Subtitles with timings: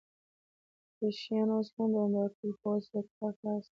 [0.89, 3.69] اتریشیان اوس هم بمبار کوي، خو اوس یې کار خلاص دی.